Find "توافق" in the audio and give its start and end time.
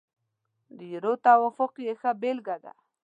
1.25-1.71